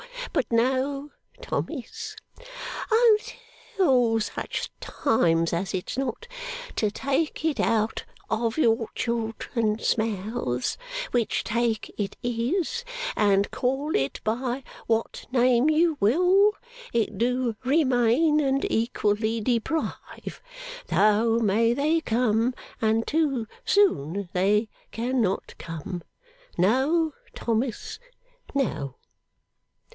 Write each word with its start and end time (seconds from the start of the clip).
But 0.33 0.45
no, 0.51 1.11
Thomas. 1.41 2.15
Until 2.89 4.19
such 4.19 4.71
times 4.79 5.53
as 5.53 5.75
it's 5.75 5.95
not 5.95 6.27
to 6.77 6.89
take 6.89 7.45
it 7.45 7.59
out 7.59 8.05
of 8.27 8.57
your 8.57 8.87
children's 8.95 9.97
mouths, 9.99 10.77
which 11.11 11.43
take 11.43 11.93
it 11.99 12.15
is, 12.23 12.83
and 13.15 13.51
call 13.51 13.95
it 13.95 14.21
by 14.23 14.63
what 14.87 15.27
name 15.31 15.69
you 15.69 15.97
will 15.99 16.53
it 16.93 17.17
do 17.19 17.55
remain 17.63 18.39
and 18.39 18.65
equally 18.71 19.39
deprive, 19.41 20.41
though 20.87 21.37
may 21.39 21.73
they 21.75 22.01
come, 22.01 22.55
and 22.81 23.05
too 23.05 23.45
soon 23.65 24.29
they 24.33 24.67
can 24.91 25.21
not 25.21 25.53
come, 25.59 26.01
no 26.57 27.13
Thomas, 27.35 27.99
no! 28.55 28.95